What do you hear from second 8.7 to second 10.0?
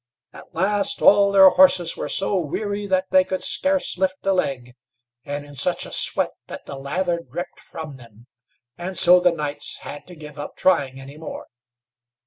and so the knights